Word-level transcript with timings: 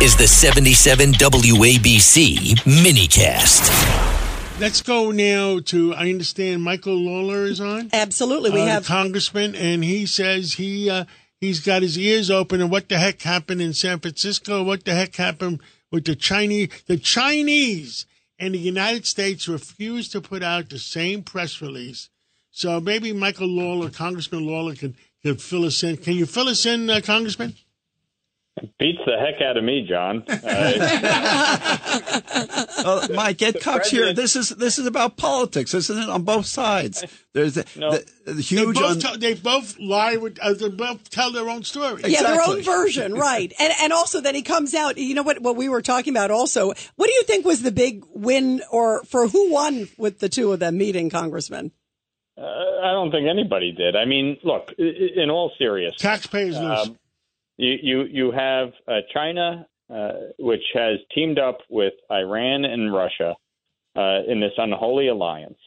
is 0.00 0.16
the 0.16 0.28
77 0.28 1.12
WABC 1.14 2.54
minicast. 2.60 4.60
Let's 4.60 4.80
go 4.80 5.10
now 5.10 5.58
to. 5.58 5.92
I 5.92 6.10
understand 6.10 6.62
Michael 6.62 6.94
Lawler 6.94 7.44
is 7.44 7.60
on. 7.60 7.90
Absolutely, 7.92 8.50
we 8.50 8.60
uh, 8.60 8.66
have 8.66 8.86
congressman, 8.86 9.56
and 9.56 9.82
he 9.82 10.06
says 10.06 10.54
he 10.54 10.88
uh, 10.88 11.04
he's 11.40 11.60
got 11.60 11.82
his 11.82 11.98
ears 11.98 12.30
open. 12.30 12.60
And 12.60 12.70
what 12.70 12.88
the 12.88 12.98
heck 12.98 13.22
happened 13.22 13.60
in 13.60 13.72
San 13.72 13.98
Francisco? 13.98 14.62
What 14.62 14.84
the 14.84 14.94
heck 14.94 15.16
happened 15.16 15.60
with 15.90 16.04
the 16.04 16.14
Chinese? 16.14 16.68
The 16.86 16.96
Chinese 16.96 18.06
and 18.38 18.54
the 18.54 18.58
United 18.58 19.04
States 19.04 19.48
refused 19.48 20.12
to 20.12 20.20
put 20.20 20.44
out 20.44 20.70
the 20.70 20.78
same 20.78 21.24
press 21.24 21.60
release. 21.60 22.08
So 22.52 22.78
maybe 22.78 23.12
Michael 23.12 23.48
Lawler, 23.48 23.90
Congressman 23.90 24.46
Lawler, 24.46 24.76
can 24.76 24.94
can 25.22 25.36
fill 25.36 25.64
us 25.64 25.82
in. 25.82 25.96
Can 25.96 26.14
you 26.14 26.26
fill 26.26 26.48
us 26.48 26.66
in, 26.66 26.88
uh, 26.88 27.00
Congressman? 27.02 27.54
Beats 28.78 28.98
the 29.06 29.16
heck 29.18 29.40
out 29.42 29.56
of 29.56 29.64
me, 29.64 29.86
John. 29.88 30.24
Uh, 32.28 32.74
Uh, 32.84 33.08
Mike, 33.14 33.38
get 33.38 33.60
Cox 33.60 33.90
here. 33.90 34.12
This 34.12 34.36
is 34.36 34.50
this 34.50 34.78
is 34.78 34.86
about 34.86 35.16
politics, 35.16 35.74
isn't 35.74 35.98
it? 35.98 36.08
On 36.08 36.22
both 36.22 36.46
sides, 36.46 37.04
there's 37.32 37.54
the, 37.54 37.66
No. 37.76 37.90
the, 37.90 38.04
the 38.26 38.32
They 38.34 38.40
huge. 38.42 38.76
both, 38.76 38.84
un- 38.92 38.98
tell, 39.00 39.18
they 39.18 39.34
both 39.34 39.78
lie. 39.78 40.16
With, 40.16 40.38
uh, 40.40 40.54
they 40.54 40.68
both 40.68 41.10
tell 41.10 41.32
their 41.32 41.48
own 41.48 41.64
story. 41.64 42.02
Yeah, 42.06 42.22
their 42.22 42.40
own 42.42 42.62
version, 42.62 43.14
right? 43.14 43.52
And 43.58 43.72
and 43.82 43.92
also 43.92 44.20
then 44.20 44.34
he 44.34 44.42
comes 44.42 44.74
out. 44.74 44.96
You 44.96 45.14
know 45.14 45.22
what? 45.22 45.40
What 45.42 45.56
we 45.56 45.68
were 45.68 45.82
talking 45.82 46.12
about. 46.12 46.30
Also, 46.30 46.68
what 46.96 47.06
do 47.06 47.12
you 47.12 47.24
think 47.24 47.44
was 47.44 47.62
the 47.62 47.72
big 47.72 48.04
win, 48.14 48.62
or 48.70 49.02
for 49.04 49.26
who 49.28 49.50
won 49.52 49.88
with 49.98 50.20
the 50.20 50.28
two 50.28 50.52
of 50.52 50.60
them 50.60 50.78
meeting, 50.78 51.10
Congressman? 51.10 51.72
uh, 52.36 52.42
I 52.42 52.92
don't 52.92 53.10
think 53.10 53.26
anybody 53.28 53.72
did. 53.72 53.96
I 53.96 54.04
mean, 54.04 54.36
look, 54.44 54.72
i- 54.78 54.82
i- 54.82 55.22
in 55.22 55.30
all 55.30 55.50
seriousness, 55.58 56.00
Taxpayers 56.00 56.56
lose. 56.58 56.90
You, 57.58 57.76
you 57.82 58.04
you 58.04 58.30
have 58.30 58.70
uh, 58.86 59.00
China, 59.12 59.66
uh, 59.92 60.12
which 60.38 60.62
has 60.74 60.98
teamed 61.14 61.38
up 61.38 61.58
with 61.68 61.92
Iran 62.10 62.64
and 62.64 62.92
Russia 62.92 63.34
uh, 63.96 64.20
in 64.26 64.40
this 64.40 64.52
unholy 64.56 65.08
alliance. 65.08 65.58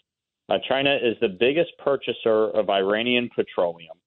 Uh, 0.49 0.57
China 0.67 0.95
is 0.95 1.15
the 1.21 1.27
biggest 1.27 1.71
purchaser 1.83 2.49
of 2.49 2.69
Iranian 2.69 3.29
petroleum. 3.35 3.97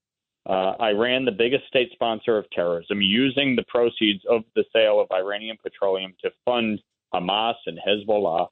Uh, 0.46 0.74
Iran, 0.80 1.24
the 1.24 1.32
biggest 1.32 1.66
state 1.68 1.90
sponsor 1.92 2.36
of 2.36 2.50
terrorism, 2.50 3.00
using 3.00 3.56
the 3.56 3.64
proceeds 3.68 4.22
of 4.28 4.42
the 4.54 4.64
sale 4.72 5.00
of 5.00 5.06
Iranian 5.12 5.56
petroleum 5.62 6.14
to 6.22 6.30
fund 6.44 6.80
Hamas 7.14 7.54
and 7.66 7.78
Hezbollah. 7.86 8.48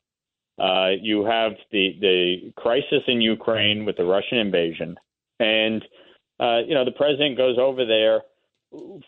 Uh, 0.59 0.91
you 1.01 1.25
have 1.25 1.53
the 1.71 1.97
the 2.01 2.53
crisis 2.57 3.03
in 3.09 3.21
Ukraine 3.21 3.85
with 3.87 3.97
the 3.97 4.05
Russian 4.05 4.39
invasion, 4.39 4.97
and 5.41 5.83
uh, 6.39 6.61
you 6.67 6.75
know 6.75 6.85
the 6.85 6.93
president 6.93 7.39
goes 7.39 7.57
over 7.59 7.85
there 7.87 8.21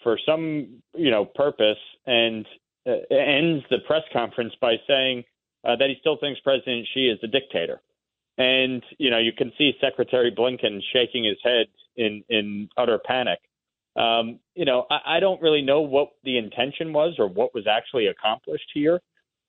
for 0.02 0.18
some 0.26 0.82
you 0.94 1.10
know 1.10 1.24
purpose 1.24 1.78
and 2.06 2.46
uh, 2.86 3.14
ends 3.14 3.64
the 3.70 3.78
press 3.86 4.02
conference 4.12 4.52
by 4.60 4.76
saying 4.86 5.24
uh, 5.64 5.76
that 5.76 5.88
he 5.88 5.96
still 6.00 6.18
thinks 6.18 6.40
President 6.40 6.86
Xi 6.92 7.08
is 7.08 7.18
a 7.22 7.26
dictator. 7.26 7.80
And 8.36 8.82
you 8.98 9.10
know 9.10 9.18
you 9.18 9.32
can 9.32 9.52
see 9.56 9.72
Secretary 9.80 10.32
Blinken 10.36 10.80
shaking 10.92 11.24
his 11.24 11.38
head 11.42 11.66
in 11.96 12.24
in 12.28 12.68
utter 12.76 12.98
panic. 12.98 13.38
Um, 13.96 14.40
you 14.54 14.64
know 14.64 14.86
I, 14.90 15.16
I 15.16 15.20
don't 15.20 15.40
really 15.40 15.62
know 15.62 15.80
what 15.80 16.10
the 16.24 16.38
intention 16.38 16.92
was 16.92 17.14
or 17.18 17.28
what 17.28 17.54
was 17.54 17.66
actually 17.66 18.06
accomplished 18.06 18.70
here. 18.74 19.00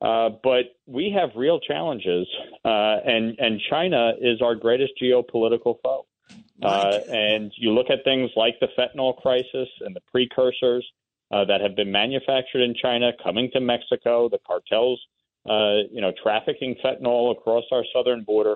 Uh, 0.01 0.29
but 0.43 0.75
we 0.85 1.09
have 1.17 1.29
real 1.35 1.59
challenges, 1.59 2.27
uh, 2.65 2.97
and 3.05 3.39
and 3.39 3.61
China 3.69 4.11
is 4.19 4.41
our 4.41 4.53
greatest 4.53 4.91
geopolitical 5.01 5.77
foe. 5.81 6.05
Uh, 6.61 6.99
and 7.09 7.51
you 7.57 7.71
look 7.71 7.89
at 7.89 8.03
things 8.03 8.31
like 8.35 8.55
the 8.59 8.67
fentanyl 8.77 9.15
crisis 9.17 9.67
and 9.81 9.95
the 9.95 10.01
precursors 10.11 10.85
uh, 11.31 11.43
that 11.45 11.61
have 11.61 11.75
been 11.75 11.91
manufactured 11.91 12.61
in 12.61 12.73
China 12.81 13.11
coming 13.23 13.49
to 13.51 13.59
Mexico, 13.59 14.29
the 14.29 14.39
cartels, 14.47 14.99
uh, 15.49 15.83
you 15.91 16.01
know, 16.01 16.11
trafficking 16.23 16.75
fentanyl 16.83 17.31
across 17.31 17.65
our 17.71 17.83
southern 17.93 18.23
border. 18.23 18.55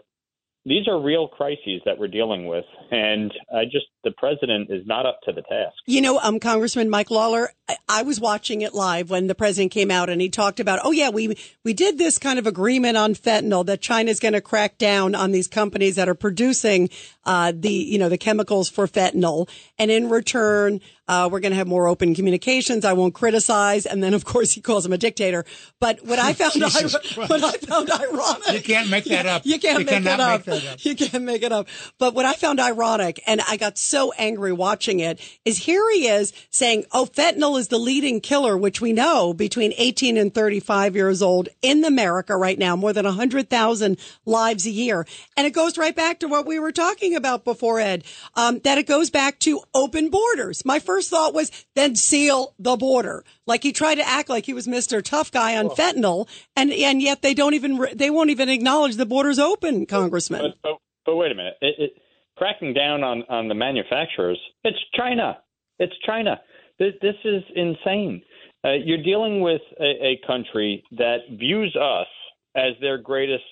These 0.69 0.87
are 0.87 1.01
real 1.01 1.27
crises 1.27 1.81
that 1.85 1.97
we're 1.97 2.09
dealing 2.09 2.45
with, 2.45 2.63
and 2.91 3.33
I 3.51 3.65
just 3.65 3.87
the 4.03 4.11
president 4.11 4.69
is 4.69 4.85
not 4.85 5.03
up 5.03 5.19
to 5.23 5.31
the 5.31 5.41
task. 5.41 5.73
You 5.87 5.99
know, 5.99 6.19
um, 6.19 6.39
Congressman 6.39 6.91
Mike 6.91 7.09
Lawler, 7.09 7.51
I, 7.67 7.77
I 7.89 8.03
was 8.03 8.19
watching 8.19 8.61
it 8.61 8.75
live 8.75 9.09
when 9.09 9.25
the 9.25 9.33
president 9.33 9.71
came 9.71 9.89
out 9.89 10.11
and 10.11 10.21
he 10.21 10.29
talked 10.29 10.59
about, 10.59 10.79
oh 10.83 10.91
yeah, 10.91 11.09
we 11.09 11.35
we 11.65 11.73
did 11.73 11.97
this 11.97 12.19
kind 12.19 12.37
of 12.37 12.45
agreement 12.45 12.97
on 12.97 13.15
fentanyl 13.15 13.65
that 13.65 13.81
China's 13.81 14.19
going 14.19 14.35
to 14.35 14.41
crack 14.41 14.77
down 14.77 15.15
on 15.15 15.31
these 15.31 15.47
companies 15.47 15.95
that 15.95 16.07
are 16.07 16.13
producing 16.13 16.91
uh, 17.25 17.51
the 17.55 17.73
you 17.73 17.97
know 17.97 18.07
the 18.07 18.19
chemicals 18.19 18.69
for 18.69 18.85
fentanyl, 18.85 19.49
and 19.79 19.89
in 19.89 20.07
return, 20.07 20.81
uh, 21.09 21.27
we're 21.31 21.39
going 21.39 21.51
to 21.51 21.57
have 21.57 21.67
more 21.67 21.87
open 21.87 22.13
communications. 22.13 22.85
I 22.85 22.93
won't 22.93 23.15
criticize, 23.15 23.85
and 23.87 24.03
then 24.03 24.13
of 24.13 24.23
course 24.25 24.53
he 24.53 24.61
calls 24.61 24.85
him 24.85 24.93
a 24.93 24.97
dictator. 24.97 25.43
But 25.79 26.05
what 26.05 26.19
I 26.19 26.33
found 26.39 26.61
what 26.61 27.43
I 27.43 27.57
found 27.57 27.89
ironic, 27.91 28.53
You 28.53 28.61
can't 28.61 28.89
make 28.91 29.05
that 29.05 29.25
up. 29.25 29.41
You 29.49 29.59
can't 29.59 29.79
You 29.79 29.85
make 29.85 30.03
cannot 30.03 30.19
it 30.19 30.21
up. 30.21 30.47
make 30.47 30.61
that 30.61 30.73
up. 30.73 30.85
You 30.85 30.95
can't 30.95 31.23
make 31.23 31.41
it 31.41 31.51
up. 31.51 31.67
But 31.97 32.13
what 32.13 32.25
I 32.25 32.33
found 32.33 32.59
ironic, 32.59 33.21
and 33.25 33.41
I 33.49 33.57
got 33.57 33.77
so 33.79 34.13
angry 34.19 34.53
watching 34.53 34.99
it, 34.99 35.19
is 35.45 35.57
here 35.57 35.83
he 35.91 36.07
is 36.07 36.31
saying, 36.51 36.85
oh, 36.91 37.05
fentanyl 37.11 37.57
is 37.59 37.69
the 37.69 37.79
leading 37.79 38.21
killer, 38.21 38.55
which 38.55 38.79
we 38.79 38.93
know 38.93 39.33
between 39.33 39.73
18 39.77 40.15
and 40.15 40.31
35 40.33 40.95
years 40.95 41.23
old 41.23 41.49
in 41.63 41.83
America 41.83 42.37
right 42.37 42.59
now, 42.59 42.75
more 42.75 42.93
than 42.93 43.05
100,000 43.05 43.97
lives 44.25 44.67
a 44.67 44.69
year. 44.69 45.07
And 45.35 45.47
it 45.47 45.53
goes 45.53 45.75
right 45.75 45.95
back 45.95 46.19
to 46.19 46.27
what 46.27 46.45
we 46.45 46.59
were 46.59 46.71
talking 46.71 47.15
about 47.15 47.43
before, 47.43 47.79
Ed, 47.79 48.03
um, 48.35 48.59
that 48.59 48.77
it 48.77 48.85
goes 48.85 49.09
back 49.09 49.39
to 49.39 49.61
open 49.73 50.09
borders. 50.09 50.63
My 50.65 50.77
first 50.77 50.98
thought 51.07 51.33
was 51.33 51.51
then 51.75 51.95
seal 51.95 52.53
the 52.59 52.75
border. 52.75 53.23
Like 53.45 53.63
he 53.63 53.71
tried 53.71 53.95
to 53.95 54.07
act 54.07 54.29
like 54.29 54.45
he 54.45 54.53
was 54.53 54.67
Mr. 54.67 55.01
Tough 55.03 55.31
Guy 55.31 55.57
on 55.57 55.69
fentanyl, 55.69 56.27
and, 56.55 56.71
and 56.71 57.01
yet 57.01 57.21
they 57.21 57.33
don't 57.33 57.53
even, 57.53 57.85
they 57.93 58.09
won't 58.09 58.29
even 58.29 58.49
acknowledge 58.49 58.95
the 58.95 59.05
border's 59.05 59.39
open, 59.39 59.85
Congressman. 59.85 60.41
But, 60.41 60.55
but, 60.61 60.77
but 61.05 61.15
wait 61.15 61.31
a 61.31 61.35
minute. 61.35 61.55
It, 61.61 61.75
it, 61.77 61.91
cracking 62.35 62.73
down 62.73 63.03
on, 63.03 63.23
on 63.29 63.47
the 63.47 63.55
manufacturers, 63.55 64.39
it's 64.63 64.77
China. 64.95 65.37
It's 65.77 65.93
China. 66.05 66.39
This, 66.79 66.93
this 67.01 67.15
is 67.23 67.43
insane. 67.55 68.21
Uh, 68.63 68.73
you're 68.73 69.03
dealing 69.03 69.41
with 69.41 69.61
a, 69.79 69.83
a 69.83 70.21
country 70.27 70.83
that 70.91 71.19
views 71.31 71.75
us 71.75 72.07
as 72.55 72.73
their 72.81 72.97
greatest 72.97 73.43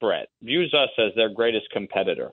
threat, 0.00 0.28
views 0.42 0.74
us 0.74 0.90
as 0.98 1.12
their 1.14 1.28
greatest 1.28 1.66
competitor. 1.72 2.30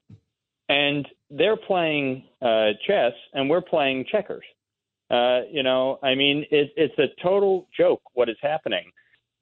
And 0.70 1.08
they're 1.30 1.58
playing 1.58 2.24
uh, 2.42 2.70
chess 2.88 3.14
and 3.34 3.50
we're 3.50 3.62
playing 3.62 4.06
checkers. 4.12 4.44
Uh, 5.14 5.42
you 5.52 5.62
know, 5.62 6.00
I 6.02 6.16
mean, 6.16 6.44
it, 6.50 6.72
it's 6.76 6.98
a 6.98 7.22
total 7.22 7.68
joke 7.78 8.02
what 8.14 8.30
is 8.30 8.38
happening. 8.42 8.90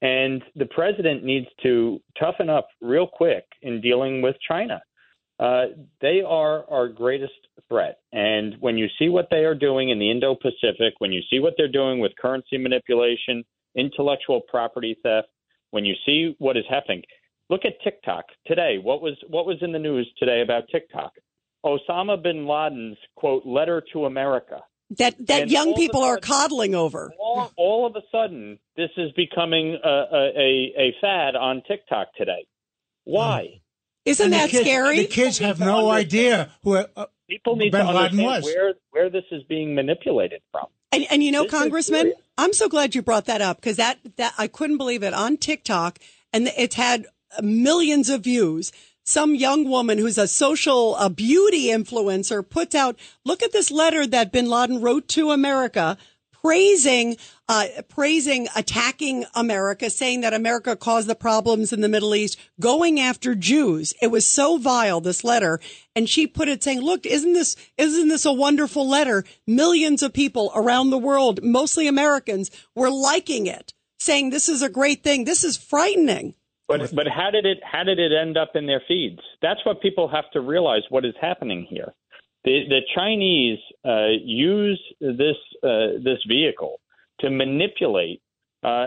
And 0.02 0.42
the 0.54 0.66
president 0.66 1.24
needs 1.24 1.46
to 1.62 2.00
toughen 2.18 2.50
up 2.50 2.68
real 2.82 3.06
quick 3.06 3.44
in 3.62 3.80
dealing 3.80 4.20
with 4.20 4.36
China. 4.46 4.82
Uh, 5.40 5.66
they 6.02 6.20
are 6.20 6.68
our 6.70 6.88
greatest 6.88 7.32
threat. 7.68 8.00
And 8.12 8.56
when 8.60 8.76
you 8.76 8.88
see 8.98 9.08
what 9.08 9.28
they 9.30 9.44
are 9.44 9.54
doing 9.54 9.88
in 9.88 9.98
the 9.98 10.10
Indo 10.10 10.34
Pacific, 10.34 10.94
when 10.98 11.10
you 11.10 11.22
see 11.30 11.38
what 11.38 11.54
they're 11.56 11.68
doing 11.72 12.00
with 12.00 12.12
currency 12.20 12.58
manipulation, 12.58 13.42
intellectual 13.74 14.42
property 14.42 14.96
theft, 15.02 15.28
when 15.70 15.86
you 15.86 15.94
see 16.04 16.36
what 16.38 16.58
is 16.58 16.64
happening, 16.68 17.02
look 17.48 17.64
at 17.64 17.80
TikTok 17.82 18.24
today. 18.46 18.78
What 18.82 19.00
was 19.00 19.16
what 19.28 19.46
was 19.46 19.56
in 19.62 19.72
the 19.72 19.78
news 19.78 20.06
today 20.18 20.42
about 20.42 20.64
TikTok? 20.70 21.12
Osama 21.64 22.22
bin 22.22 22.46
Laden's 22.46 22.98
quote 23.16 23.46
letter 23.46 23.82
to 23.92 24.04
America. 24.04 24.60
That 24.98 25.14
that 25.26 25.42
And 25.42 25.50
young 25.50 25.68
all 25.68 25.72
of 25.74 25.78
people 25.78 26.02
are 26.02 26.14
sudden- 26.16 26.22
coddling 26.22 26.74
over. 26.74 27.12
All, 27.18 27.50
all 27.56 27.86
of 27.86 27.96
a 27.96 28.02
sudden, 28.10 28.58
this 28.76 28.90
is 28.96 29.12
becoming 29.12 29.78
a, 29.82 29.88
a, 29.88 30.32
a, 30.36 30.72
a 30.78 30.94
fad 31.00 31.36
on 31.36 31.62
TikTok 31.66 32.14
today. 32.16 32.46
Why? 33.04 33.60
Isn't 34.04 34.24
And 34.26 34.32
the 34.32 34.36
that 34.38 34.50
kids- 34.50 34.62
scary? 34.64 34.96
The 34.98 35.06
kids 35.06 35.38
have 35.38 35.60
no 35.60 35.90
idea 35.90 36.50
who. 36.62 36.76
Uh, 36.76 37.06
People 37.30 37.56
need 37.56 37.72
bin 37.72 37.86
to 37.86 37.92
Laden 37.92 37.96
understand 38.20 38.26
was. 38.26 38.44
where 38.44 38.74
where 38.90 39.08
this 39.10 39.24
is 39.30 39.42
being 39.44 39.74
manipulated 39.74 40.42
from. 40.50 40.66
And, 40.90 41.06
and 41.10 41.22
you 41.22 41.32
know, 41.32 41.44
This 41.44 41.52
Congressman. 41.52 42.12
I'm 42.36 42.52
so 42.52 42.68
glad 42.68 42.94
you 42.94 43.00
brought 43.02 43.24
that 43.26 43.40
up 43.40 43.56
because 43.58 43.76
that, 43.76 43.98
that 44.16 44.34
I 44.36 44.48
couldn't 44.48 44.76
believe 44.78 45.02
it 45.02 45.14
on 45.14 45.36
TikTok 45.38 45.98
and 46.32 46.48
it's 46.56 46.74
had 46.74 47.06
millions 47.40 48.08
of 48.10 48.22
views. 48.24 48.72
Some 49.04 49.34
young 49.34 49.68
woman 49.68 49.98
who's 49.98 50.18
a 50.18 50.28
social, 50.28 50.96
a 50.96 51.10
beauty 51.10 51.66
influencer 51.66 52.48
puts 52.48 52.74
out, 52.74 52.98
look 53.24 53.42
at 53.42 53.52
this 53.52 53.70
letter 53.70 54.06
that 54.06 54.32
bin 54.32 54.48
Laden 54.48 54.80
wrote 54.80 55.08
to 55.08 55.32
America 55.32 55.98
praising, 56.42 57.16
uh, 57.48 57.66
praising 57.88 58.48
attacking 58.56 59.24
America, 59.34 59.88
saying 59.88 60.20
that 60.22 60.34
America 60.34 60.76
caused 60.76 61.08
the 61.08 61.14
problems 61.14 61.72
in 61.72 61.80
the 61.80 61.88
Middle 61.88 62.14
East, 62.14 62.38
going 62.60 62.98
after 62.98 63.34
Jews. 63.34 63.94
It 64.02 64.08
was 64.08 64.26
so 64.26 64.58
vile, 64.58 65.00
this 65.00 65.24
letter. 65.24 65.60
And 65.94 66.08
she 66.08 66.26
put 66.26 66.48
it 66.48 66.62
saying, 66.62 66.80
look, 66.80 67.06
isn't 67.06 67.32
this, 67.32 67.56
isn't 67.78 68.08
this 68.08 68.24
a 68.24 68.32
wonderful 68.32 68.88
letter? 68.88 69.24
Millions 69.46 70.02
of 70.02 70.12
people 70.12 70.50
around 70.54 70.90
the 70.90 70.98
world, 70.98 71.42
mostly 71.42 71.86
Americans, 71.86 72.50
were 72.74 72.90
liking 72.90 73.46
it, 73.46 73.72
saying 73.98 74.30
this 74.30 74.48
is 74.48 74.62
a 74.62 74.68
great 74.68 75.04
thing. 75.04 75.24
This 75.24 75.44
is 75.44 75.56
frightening. 75.56 76.34
But 76.72 76.94
but 76.94 77.08
how 77.08 77.30
did 77.30 77.46
it 77.46 77.58
how 77.62 77.82
did 77.84 77.98
it 77.98 78.12
end 78.12 78.36
up 78.36 78.52
in 78.54 78.66
their 78.66 78.82
feeds? 78.88 79.20
That's 79.40 79.60
what 79.66 79.80
people 79.80 80.08
have 80.08 80.30
to 80.32 80.40
realize. 80.40 80.82
What 80.90 81.04
is 81.04 81.14
happening 81.20 81.66
here? 81.68 81.92
The 82.44 82.64
the 82.68 82.80
Chinese 82.94 83.58
uh, 83.84 84.08
use 84.50 84.82
this 85.00 85.36
uh, 85.62 85.98
this 86.02 86.18
vehicle 86.28 86.80
to 87.20 87.30
manipulate 87.30 88.20
uh, 88.62 88.86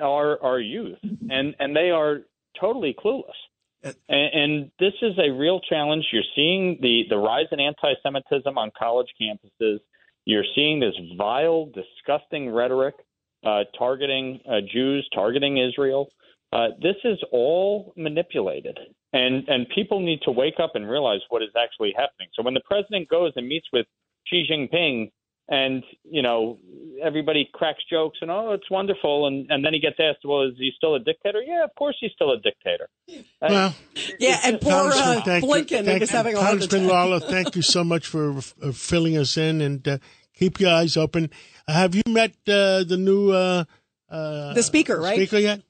our 0.00 0.42
our 0.42 0.60
youth, 0.60 0.98
and 1.30 1.54
and 1.60 1.76
they 1.76 1.90
are 1.90 2.20
totally 2.60 2.94
clueless. 3.02 3.40
Uh, 3.84 3.92
And, 4.08 4.30
and 4.42 4.70
this 4.80 4.94
is 5.02 5.14
a 5.18 5.30
real 5.30 5.60
challenge. 5.60 6.04
You're 6.12 6.30
seeing 6.34 6.78
the 6.80 7.04
the 7.08 7.16
rise 7.16 7.46
in 7.52 7.60
anti-Semitism 7.60 8.58
on 8.58 8.70
college 8.76 9.10
campuses. 9.20 9.78
You're 10.24 10.48
seeing 10.54 10.80
this 10.80 10.96
vile, 11.16 11.70
disgusting 11.82 12.50
rhetoric 12.50 12.96
uh, 13.44 13.64
targeting 13.78 14.40
uh, 14.50 14.60
Jews, 14.72 15.08
targeting 15.14 15.58
Israel. 15.58 16.08
Uh, 16.52 16.68
this 16.80 16.96
is 17.04 17.18
all 17.30 17.92
manipulated, 17.96 18.78
and 19.12 19.46
and 19.48 19.66
people 19.74 20.00
need 20.00 20.20
to 20.22 20.30
wake 20.30 20.58
up 20.62 20.72
and 20.74 20.88
realize 20.88 21.20
what 21.28 21.42
is 21.42 21.50
actually 21.60 21.92
happening. 21.96 22.28
So 22.34 22.42
when 22.42 22.54
the 22.54 22.62
president 22.64 23.08
goes 23.08 23.32
and 23.36 23.46
meets 23.46 23.66
with 23.72 23.86
Xi 24.26 24.46
Jinping, 24.50 25.10
and 25.48 25.82
you 26.04 26.22
know 26.22 26.58
everybody 27.02 27.48
cracks 27.52 27.82
jokes 27.90 28.18
and 28.22 28.30
oh 28.30 28.52
it's 28.52 28.70
wonderful, 28.70 29.26
and 29.26 29.46
and 29.50 29.62
then 29.64 29.74
he 29.74 29.80
gets 29.80 29.96
asked, 30.00 30.20
well, 30.24 30.42
is 30.42 30.54
he 30.56 30.70
still 30.76 30.94
a 30.94 31.00
dictator? 31.00 31.42
Yeah, 31.42 31.64
of 31.64 31.74
course 31.74 31.96
he's 32.00 32.12
still 32.12 32.32
a 32.32 32.38
dictator. 32.38 32.88
Uh, 33.10 33.12
Well, 33.42 33.74
Yeah, 34.18 34.40
and 34.44 34.60
poor 34.60 34.72
Congressman, 34.72 35.18
uh, 35.18 35.22
thank 35.22 35.44
you. 35.44 35.50
Blinken 35.50 35.84
Thank 35.84 36.02
is 36.02 36.10
having 36.10 36.34
a 36.34 36.38
heart 36.38 36.50
Congressman 36.50 36.84
attack. 36.84 36.92
Lawler, 36.92 37.20
thank 37.20 37.56
you 37.56 37.62
so 37.62 37.84
much 37.84 38.06
for 38.06 38.38
uh, 38.38 38.72
filling 38.72 39.16
us 39.16 39.36
in 39.36 39.60
and 39.60 39.86
uh, 39.86 39.98
keep 40.34 40.60
your 40.60 40.70
eyes 40.70 40.96
open. 40.96 41.30
have 41.66 41.94
you 41.94 42.02
met 42.08 42.32
uh, 42.48 42.84
the 42.84 42.96
new 42.98 43.32
uh, 43.32 43.64
uh, 44.10 44.54
The 44.54 44.62
speaker, 44.62 44.98
right? 44.98 45.16
Speaker 45.16 45.38
yet? 45.38 45.62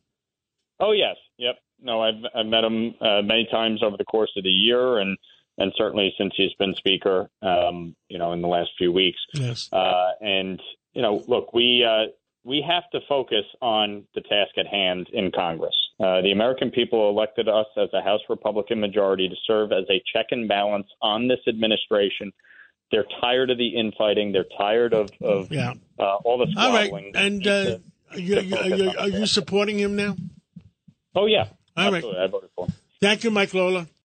Oh 0.81 0.93
yes, 0.93 1.17
yep. 1.39 1.57
No, 1.81 2.01
I've 2.03 2.23
I've 2.35 2.47
met 2.47 2.65
him 2.65 2.95
uh, 3.01 3.23
many 3.23 3.47
times 3.51 3.83
over 3.83 3.97
the 3.97 4.05
course 4.05 4.31
of 4.37 4.45
the 4.45 4.51
year, 4.51 4.99
and 4.99 5.17
and 5.59 5.73
certainly 5.77 6.13
since 6.19 6.33
he's 6.37 6.53
been 6.59 6.75
speaker, 6.75 7.29
um, 7.43 7.97
you 8.09 8.19
know, 8.19 8.33
in 8.33 8.43
the 8.43 8.49
last 8.49 8.71
few 8.79 8.93
weeks. 8.93 9.19
Yes. 9.35 9.69
Uh, 9.73 10.11
and 10.21 10.61
you 10.95 11.03
know, 11.03 11.23
look, 11.27 11.53
we 11.53 11.85
uh, 11.85 12.11
we 12.45 12.65
have 12.67 12.85
to 12.93 13.01
focus 13.09 13.45
on 13.61 14.05
the 14.15 14.21
task 14.23 14.57
at 14.57 14.67
hand 14.67 15.09
in 15.13 15.31
Congress. 15.33 15.75
Uh, 16.01 16.21
the 16.23 16.31
American 16.31 16.71
people 16.71 17.11
elected 17.11 17.49
us 17.49 17.67
as 17.77 17.89
a 17.93 18.01
House 18.01 18.21
Republican 18.29 18.79
majority 18.81 19.29
to 19.29 19.35
serve 19.47 19.73
as 19.73 19.85
a 19.91 20.01
check 20.13 20.27
and 20.31 20.49
balance 20.49 20.87
on 21.03 21.27
this 21.29 21.41
administration. 21.49 22.33
They're 22.91 23.05
tired 23.21 23.51
of 23.51 23.59
the 23.59 23.69
infighting. 23.77 24.33
They're 24.33 24.47
tired 24.57 24.95
of, 24.95 25.11
of 25.21 25.53
Yeah. 25.53 25.75
uh, 25.99 26.17
all 26.25 26.39
the 26.39 26.47
squabbling. 26.53 27.07
All 27.07 27.11
right. 27.13 27.27
And 27.27 27.47
uh, 27.47 27.65
need 28.15 28.29
you, 28.29 28.37
are 28.39 28.41
you, 28.43 28.57
are 28.57 28.69
you, 28.69 28.93
are 28.99 29.09
you 29.09 29.27
supporting 29.27 29.79
him 29.79 29.95
now? 29.97 30.17
Oh 31.19 31.27
yeah, 31.27 31.47
All 31.77 31.91
right. 31.91 31.95
absolutely. 31.97 32.23
I 32.23 32.27
voted 32.29 32.51
for 32.55 32.67
him. 32.67 32.73
Thank 33.01 33.25
you, 33.25 33.33
Mike 33.33 33.53
Lawler. 33.53 33.89